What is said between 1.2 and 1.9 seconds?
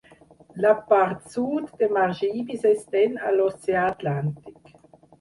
sud